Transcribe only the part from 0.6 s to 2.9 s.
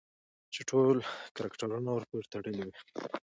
ټول کرکټرونه ورپورې تړلي وي